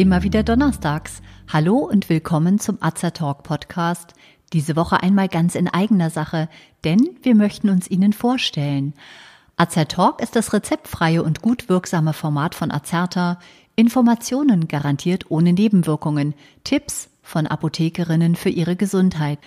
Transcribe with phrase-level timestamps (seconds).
[0.00, 1.20] Immer wieder donnerstags.
[1.52, 4.14] Hallo und willkommen zum Azertalk Podcast.
[4.54, 6.48] Diese Woche einmal ganz in eigener Sache,
[6.84, 8.94] denn wir möchten uns Ihnen vorstellen.
[9.56, 13.40] Azertalk ist das rezeptfreie und gut wirksame Format von Azerta.
[13.76, 16.32] Informationen garantiert ohne Nebenwirkungen.
[16.64, 19.38] Tipps von Apothekerinnen für ihre Gesundheit.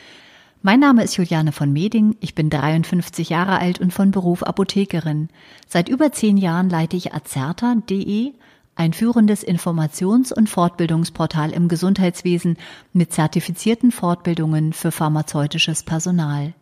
[0.65, 5.27] Mein Name ist Juliane von Meding, ich bin 53 Jahre alt und von Beruf Apothekerin.
[5.67, 8.31] Seit über zehn Jahren leite ich azerta.de,
[8.75, 12.55] ein führendes Informations- und Fortbildungsportal im Gesundheitswesen
[12.93, 16.53] mit zertifizierten Fortbildungen für pharmazeutisches Personal.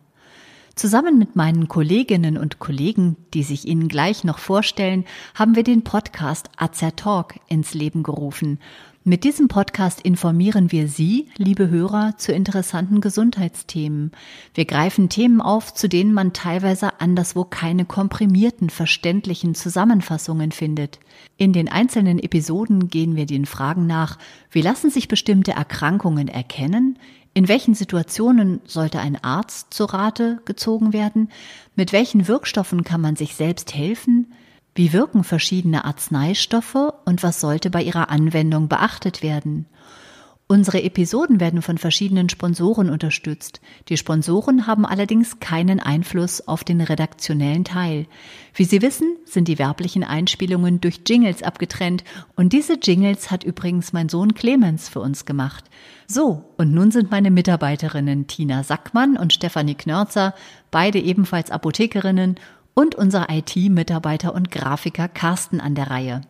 [0.74, 5.04] Zusammen mit meinen Kolleginnen und Kollegen, die sich Ihnen gleich noch vorstellen,
[5.36, 8.58] haben wir den Podcast Azer Talk ins Leben gerufen.
[9.04, 14.12] Mit diesem Podcast informieren wir Sie, liebe Hörer, zu interessanten Gesundheitsthemen.
[14.54, 21.00] Wir greifen Themen auf, zu denen man teilweise anderswo keine komprimierten, verständlichen Zusammenfassungen findet.
[21.36, 24.18] In den einzelnen Episoden gehen wir den Fragen nach,
[24.52, 26.96] wie lassen sich bestimmte Erkrankungen erkennen,
[27.34, 31.28] in welchen Situationen sollte ein Arzt zu Rate gezogen werden,
[31.74, 34.31] mit welchen Wirkstoffen kann man sich selbst helfen,
[34.74, 39.66] wie wirken verschiedene Arzneistoffe und was sollte bei ihrer Anwendung beachtet werden?
[40.52, 43.62] Unsere Episoden werden von verschiedenen Sponsoren unterstützt.
[43.88, 48.06] Die Sponsoren haben allerdings keinen Einfluss auf den redaktionellen Teil.
[48.54, 52.04] Wie Sie wissen, sind die werblichen Einspielungen durch Jingles abgetrennt
[52.36, 55.64] und diese Jingles hat übrigens mein Sohn Clemens für uns gemacht.
[56.06, 60.34] So, und nun sind meine Mitarbeiterinnen Tina Sackmann und Stefanie Knörzer,
[60.70, 62.36] beide ebenfalls Apothekerinnen
[62.74, 66.20] und unser IT-Mitarbeiter und Grafiker Carsten an der Reihe.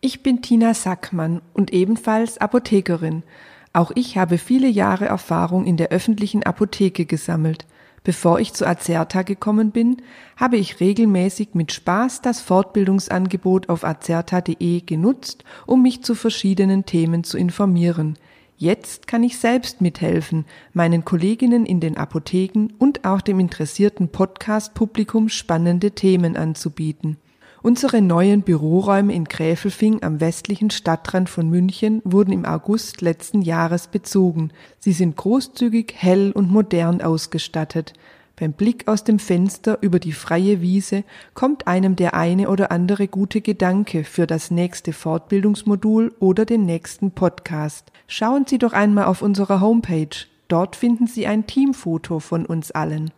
[0.00, 3.24] Ich bin Tina Sackmann und ebenfalls Apothekerin.
[3.72, 7.66] Auch ich habe viele Jahre Erfahrung in der öffentlichen Apotheke gesammelt.
[8.04, 10.00] Bevor ich zu Azerta gekommen bin,
[10.36, 17.24] habe ich regelmäßig mit Spaß das Fortbildungsangebot auf azerta.de genutzt, um mich zu verschiedenen Themen
[17.24, 18.16] zu informieren.
[18.60, 25.28] Jetzt kann ich selbst mithelfen, meinen Kolleginnen in den Apotheken und auch dem interessierten Podcast-Publikum
[25.28, 27.18] spannende Themen anzubieten.
[27.62, 33.86] Unsere neuen Büroräume in Gräfelfing am westlichen Stadtrand von München wurden im August letzten Jahres
[33.86, 34.50] bezogen.
[34.80, 37.92] Sie sind großzügig, hell und modern ausgestattet.
[38.38, 41.02] Beim Blick aus dem Fenster über die freie Wiese
[41.34, 47.10] kommt einem der eine oder andere gute Gedanke für das nächste Fortbildungsmodul oder den nächsten
[47.10, 47.90] Podcast.
[48.06, 50.26] Schauen Sie doch einmal auf unserer Homepage.
[50.46, 53.10] Dort finden Sie ein Teamfoto von uns allen.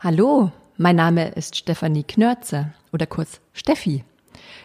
[0.00, 4.02] Hallo, mein Name ist Stefanie Knörze oder kurz Steffi.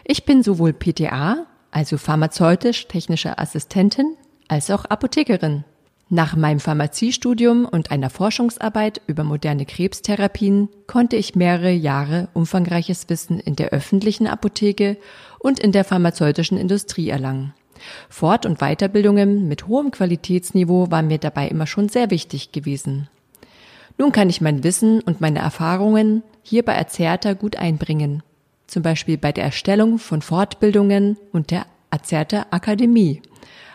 [0.02, 4.16] Ich bin sowohl PTA, also pharmazeutisch-technische Assistentin,
[4.50, 5.64] als auch Apothekerin.
[6.08, 13.38] Nach meinem Pharmaziestudium und einer Forschungsarbeit über moderne Krebstherapien konnte ich mehrere Jahre umfangreiches Wissen
[13.38, 14.96] in der öffentlichen Apotheke
[15.38, 17.54] und in der pharmazeutischen Industrie erlangen.
[18.08, 23.08] Fort- und Weiterbildungen mit hohem Qualitätsniveau waren mir dabei immer schon sehr wichtig gewesen.
[23.98, 28.24] Nun kann ich mein Wissen und meine Erfahrungen hier bei Azerta gut einbringen,
[28.66, 33.22] zum Beispiel bei der Erstellung von Fortbildungen und der Azerta Akademie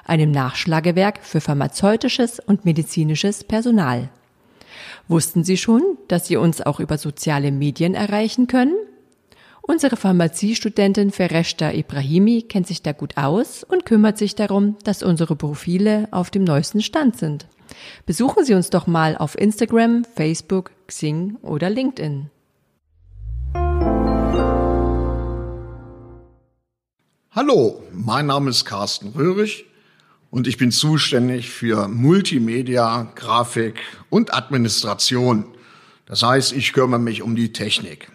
[0.05, 4.09] einem Nachschlagewerk für pharmazeutisches und medizinisches Personal.
[5.07, 8.75] Wussten Sie schon, dass Sie uns auch über soziale Medien erreichen können?
[9.61, 15.35] Unsere Pharmaziestudentin Fereshta Ibrahimi kennt sich da gut aus und kümmert sich darum, dass unsere
[15.35, 17.47] Profile auf dem neuesten Stand sind.
[18.05, 22.29] Besuchen Sie uns doch mal auf Instagram, Facebook, Xing oder LinkedIn.
[27.31, 29.65] Hallo, mein Name ist Carsten Röhrig
[30.29, 33.79] und ich bin zuständig für Multimedia, Grafik
[34.09, 35.45] und Administration.
[36.05, 38.11] Das heißt, ich kümmere mich um die Technik.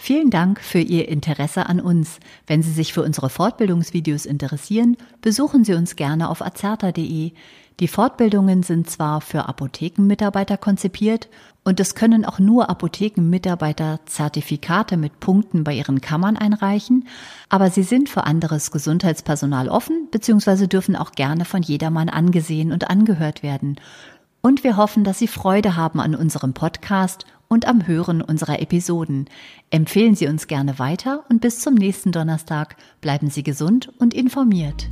[0.00, 2.20] Vielen Dank für Ihr Interesse an uns.
[2.46, 7.32] Wenn Sie sich für unsere Fortbildungsvideos interessieren, besuchen Sie uns gerne auf azerta.de.
[7.80, 11.28] Die Fortbildungen sind zwar für Apothekenmitarbeiter konzipiert
[11.64, 17.08] und es können auch nur Apothekenmitarbeiter Zertifikate mit Punkten bei ihren Kammern einreichen,
[17.48, 20.68] aber sie sind für anderes Gesundheitspersonal offen bzw.
[20.68, 23.76] dürfen auch gerne von jedermann angesehen und angehört werden.
[24.40, 29.26] Und wir hoffen, dass Sie Freude haben an unserem Podcast und am Hören unserer Episoden.
[29.70, 34.88] Empfehlen Sie uns gerne weiter und bis zum nächsten Donnerstag bleiben Sie gesund und informiert.